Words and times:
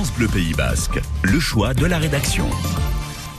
France 0.00 0.14
Bleu 0.14 0.28
Pays 0.28 0.54
Basque, 0.54 0.98
le 1.24 1.38
choix 1.38 1.74
de 1.74 1.84
la 1.84 1.98
rédaction. 1.98 2.48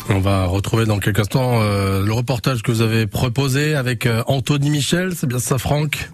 On 0.10 0.20
va 0.20 0.46
retrouver 0.46 0.86
dans 0.86 1.00
quelques 1.00 1.22
instants 1.22 1.60
euh, 1.60 2.06
le 2.06 2.14
reportage 2.14 2.62
que 2.62 2.72
vous 2.72 2.82
avez 2.82 3.08
proposé 3.08 3.74
avec 3.74 4.06
euh, 4.06 4.22
Anthony 4.28 4.70
Michel, 4.70 5.14
c'est 5.16 5.26
bien 5.26 5.40
ça 5.40 5.58
Franck? 5.58 6.12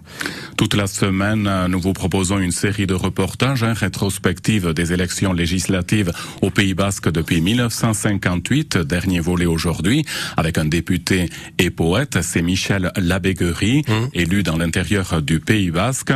Toute 0.56 0.72
la 0.72 0.86
semaine, 0.86 1.46
euh, 1.46 1.68
nous 1.68 1.78
vous 1.78 1.92
proposons 1.92 2.38
une 2.38 2.52
série 2.52 2.86
de 2.86 2.94
reportages 2.94 3.62
hein, 3.62 3.74
rétrospectives 3.74 4.72
des 4.72 4.94
élections 4.94 5.34
législatives 5.34 6.12
au 6.40 6.48
Pays 6.48 6.72
Basque 6.72 7.10
depuis 7.10 7.42
1958, 7.42 8.78
dernier 8.78 9.20
volet 9.20 9.44
aujourd'hui, 9.44 10.06
avec 10.38 10.56
un 10.56 10.64
député 10.64 11.28
et 11.58 11.68
poète, 11.68 12.22
c'est 12.22 12.40
Michel 12.40 12.90
Labéguerie, 12.96 13.82
mmh. 13.86 13.92
élu 14.14 14.42
dans 14.44 14.56
l'intérieur 14.56 15.20
du 15.20 15.40
Pays 15.40 15.70
Basque. 15.70 16.14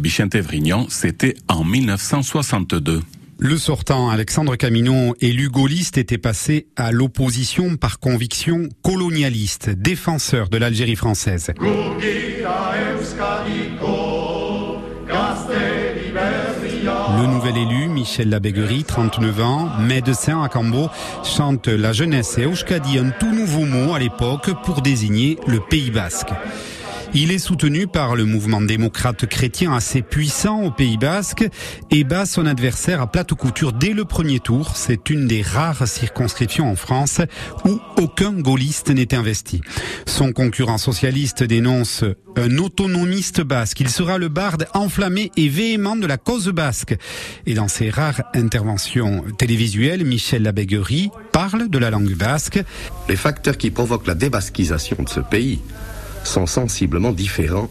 Bichente 0.00 0.36
Vrignan, 0.36 0.86
c'était 0.88 1.34
en 1.48 1.64
1962. 1.64 3.02
Le 3.46 3.58
sortant 3.58 4.08
Alexandre 4.08 4.56
Camino, 4.56 5.14
élu 5.20 5.50
gaulliste, 5.50 5.98
était 5.98 6.16
passé 6.16 6.68
à 6.76 6.92
l'opposition 6.92 7.76
par 7.76 8.00
conviction 8.00 8.70
colonialiste, 8.80 9.68
défenseur 9.68 10.48
de 10.48 10.56
l'Algérie 10.56 10.96
française. 10.96 11.52
Le 17.18 17.26
nouvel 17.26 17.58
élu, 17.58 17.88
Michel 17.88 18.30
Labéguerie, 18.30 18.84
39 18.84 19.40
ans, 19.42 19.68
médecin 19.78 20.42
à 20.42 20.48
Cambo, 20.48 20.88
chante 21.22 21.68
la 21.68 21.92
jeunesse 21.92 22.38
et 22.38 22.46
Euskadi, 22.46 22.96
un 22.98 23.10
tout 23.10 23.30
nouveau 23.30 23.66
mot 23.66 23.92
à 23.92 23.98
l'époque 23.98 24.52
pour 24.64 24.80
désigner 24.80 25.38
le 25.46 25.60
Pays 25.60 25.90
basque. 25.90 26.30
Il 27.16 27.30
est 27.30 27.38
soutenu 27.38 27.86
par 27.86 28.16
le 28.16 28.24
mouvement 28.24 28.60
démocrate 28.60 29.26
chrétien 29.26 29.72
assez 29.72 30.02
puissant 30.02 30.62
au 30.62 30.72
Pays 30.72 30.98
Basque 30.98 31.48
et 31.92 32.02
bat 32.02 32.26
son 32.26 32.44
adversaire 32.44 33.00
à 33.00 33.06
plate 33.06 33.34
couture 33.34 33.72
dès 33.72 33.92
le 33.92 34.04
premier 34.04 34.40
tour. 34.40 34.76
C'est 34.76 35.10
une 35.10 35.28
des 35.28 35.40
rares 35.40 35.86
circonscriptions 35.86 36.68
en 36.68 36.74
France 36.74 37.20
où 37.64 37.78
aucun 37.98 38.32
gaulliste 38.32 38.90
n'est 38.90 39.14
investi. 39.14 39.60
Son 40.06 40.32
concurrent 40.32 40.76
socialiste 40.76 41.44
dénonce 41.44 42.02
un 42.36 42.58
autonomiste 42.58 43.42
basque. 43.42 43.78
Il 43.78 43.90
sera 43.90 44.18
le 44.18 44.26
barde 44.26 44.66
enflammé 44.74 45.30
et 45.36 45.48
véhément 45.48 45.94
de 45.94 46.08
la 46.08 46.16
cause 46.16 46.48
basque. 46.48 46.96
Et 47.46 47.54
dans 47.54 47.68
ses 47.68 47.90
rares 47.90 48.22
interventions 48.34 49.24
télévisuelles, 49.38 50.04
Michel 50.04 50.42
Labéguerie 50.42 51.10
parle 51.30 51.68
de 51.68 51.78
la 51.78 51.90
langue 51.90 52.16
basque. 52.16 52.60
Les 53.08 53.14
facteurs 53.14 53.56
qui 53.56 53.70
provoquent 53.70 54.08
la 54.08 54.16
débasquisation 54.16 54.96
de 55.00 55.08
ce 55.08 55.20
pays 55.20 55.60
sont 56.24 56.46
sensiblement 56.46 57.12
différents, 57.12 57.68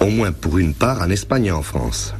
au 0.00 0.06
moins 0.06 0.32
pour 0.32 0.58
une 0.58 0.74
part 0.74 1.00
en 1.00 1.10
Espagne 1.10 1.46
et 1.46 1.52
en 1.52 1.62
France. 1.62 2.14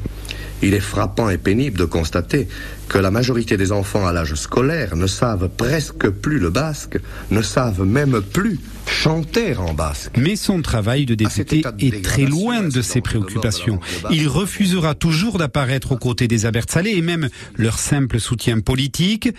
Il 0.63 0.75
est 0.75 0.81
frappant 0.81 1.29
et 1.29 1.39
pénible 1.39 1.79
de 1.79 1.85
constater 1.85 2.49
que 2.89 2.99
la 2.99 3.11
majorité 3.11 3.57
des 3.57 3.73
enfants 3.73 4.07
à 4.07 4.13
l'âge 4.13 4.35
scolaire 4.35 4.97
ne 4.97 5.07
savent 5.07 5.49
presque 5.49 6.09
plus 6.09 6.39
le 6.39 6.51
basque, 6.51 6.99
ne 7.31 7.43
savent 7.43 7.85
même 7.85 8.21
plus 8.21 8.61
chanter 8.87 9.57
en 9.57 9.73
basque. 9.75 10.13
Mais 10.17 10.37
son 10.37 10.63
travail 10.63 11.07
de 11.07 11.15
député 11.15 11.63
est 11.81 12.05
très 12.05 12.25
loin 12.25 12.63
de 12.63 12.83
ses 12.83 13.01
préoccupations. 13.01 13.81
Il 14.11 14.29
refusera 14.29 14.95
toujours 14.95 15.39
d'apparaître 15.39 15.93
aux 15.93 15.97
côtés 15.97 16.29
des 16.29 16.47
Abertzalais 16.47 16.97
et 16.97 17.03
même 17.03 17.29
leur 17.57 17.79
simple 17.79 18.21
soutien 18.21 18.61
politique. 18.61 19.31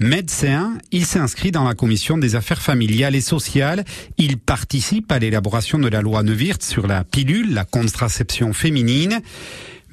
Médecin, 0.00 0.78
il 0.90 1.04
s'inscrit 1.04 1.52
dans 1.52 1.64
la 1.64 1.74
commission 1.74 2.18
des 2.18 2.34
affaires 2.34 2.62
familiales 2.62 3.14
et 3.14 3.20
sociales. 3.20 3.84
Il 4.18 4.38
participe 4.38 5.12
à 5.12 5.18
l'élaboration 5.18 5.78
de 5.78 5.88
la 5.88 6.00
loi 6.00 6.22
Neuwirth 6.22 6.62
sur 6.62 6.86
la 6.86 7.04
pilule, 7.04 7.52
la 7.52 7.64
contraception 7.64 8.52
féminine 8.52 9.20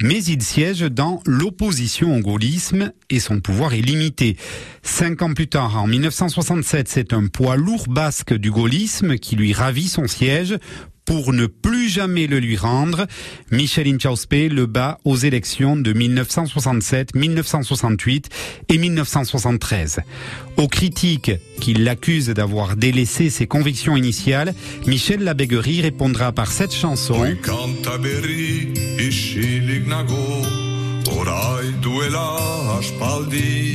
mais 0.02 0.24
il 0.24 0.42
siège 0.42 0.82
dans 0.82 1.22
l'opposition 1.26 2.16
au 2.16 2.20
gaullisme 2.20 2.92
et 3.10 3.20
son 3.20 3.40
pouvoir 3.40 3.74
est 3.74 3.82
limité. 3.82 4.38
Cinq 4.82 5.22
ans 5.22 5.34
plus 5.34 5.48
tard, 5.48 5.78
en 5.78 5.88
1967, 5.88 6.88
c'est 6.88 7.14
un 7.14 7.28
poids 7.28 7.56
lourd 7.56 7.88
basque 7.88 8.34
du 8.34 8.52
gaullisme 8.52 9.18
qui 9.18 9.36
lui 9.36 9.54
ravit 9.54 9.88
son 9.88 10.08
siège 10.08 10.58
pour 11.10 11.34
ne 11.34 11.48
plus 11.48 11.90
jamais 11.90 12.28
le 12.28 12.38
lui 12.38 12.56
rendre. 12.56 13.08
Michel 13.50 13.88
Inchauspe 13.88 14.32
le 14.32 14.68
bat 14.68 15.00
aux 15.06 15.16
élections 15.16 15.76
de 15.76 15.92
1967, 15.92 17.16
1968 17.16 18.30
et 18.70 18.78
1973. 18.78 20.02
Aux 20.58 20.68
critiques 20.68 21.32
qui 21.60 21.74
l'accusent 21.74 22.30
d'avoir 22.30 22.76
délaissé 22.76 23.32
ses 23.32 23.48
convictions 23.48 23.98
initiales, 23.98 24.54
Michel 24.86 25.24
Labéguerie 25.24 25.82
répondra 25.82 26.32
par 26.32 26.52
cette 26.52 26.76
chanson. 26.76 27.26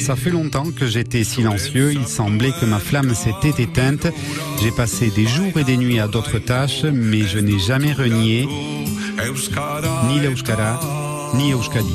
Ça 0.01 0.17
fait 0.17 0.31
longtemps 0.31 0.71
que 0.71 0.87
j'étais 0.87 1.25
silencieux, 1.25 1.93
il 1.93 2.07
semblait 2.07 2.53
que 2.61 2.67
ma 2.67 2.79
flamme 2.79 3.15
s'était 3.15 3.63
éteinte. 3.63 4.07
J'ai 4.63 4.71
passé 4.71 5.11
des 5.11 5.27
jours 5.27 5.59
et 5.59 5.65
des 5.65 5.77
nuits 5.77 6.01
à 6.01 6.09
d'autres 6.09 6.39
tâches, 6.39 6.85
mais 6.85 7.21
je 7.21 7.39
n'ai 7.39 7.59
jamais 7.59 7.93
renié 7.93 8.47
ni 10.09 10.21
l'Euskara, 10.21 10.81
ni 11.35 11.53
Euskadi. 11.53 11.95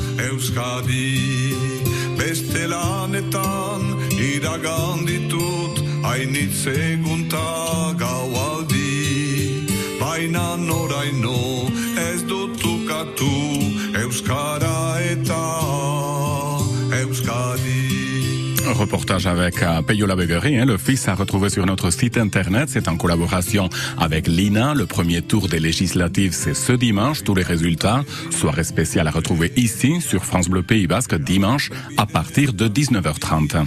Un 18.66 18.72
reportage 18.72 19.26
avec 19.26 19.62
euh, 19.62 19.82
Peyo 19.82 20.06
Labeguerie, 20.06 20.58
hein, 20.58 20.64
le 20.64 20.76
fils 20.76 21.08
à 21.08 21.14
retrouver 21.14 21.48
sur 21.48 21.66
notre 21.66 21.90
site 21.90 22.16
internet. 22.18 22.68
C'est 22.70 22.88
en 22.88 22.96
collaboration 22.96 23.68
avec 23.98 24.28
l'INA. 24.28 24.74
Le 24.74 24.86
premier 24.86 25.22
tour 25.22 25.48
des 25.48 25.58
législatives, 25.58 26.32
c'est 26.32 26.54
ce 26.54 26.72
dimanche. 26.72 27.24
Tous 27.24 27.34
les 27.34 27.42
résultats, 27.42 28.04
soirée 28.30 28.64
spéciale 28.64 29.08
à 29.08 29.10
retrouver 29.10 29.52
ici 29.56 30.00
sur 30.00 30.24
France 30.24 30.48
Bleu 30.48 30.62
Pays 30.62 30.86
Basque 30.86 31.16
dimanche 31.16 31.70
à 31.96 32.06
partir 32.06 32.52
de 32.52 32.68
19h30. 32.68 33.64